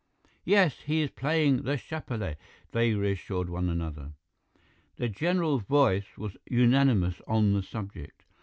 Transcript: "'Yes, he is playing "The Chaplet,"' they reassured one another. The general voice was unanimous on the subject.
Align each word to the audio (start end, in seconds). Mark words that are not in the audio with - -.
"'Yes, 0.43 0.77
he 0.79 1.01
is 1.01 1.11
playing 1.11 1.57
"The 1.61 1.77
Chaplet,"' 1.77 2.39
they 2.71 2.95
reassured 2.95 3.51
one 3.51 3.69
another. 3.69 4.13
The 4.95 5.07
general 5.09 5.59
voice 5.59 6.17
was 6.17 6.35
unanimous 6.49 7.21
on 7.27 7.53
the 7.53 7.61
subject. 7.61 8.25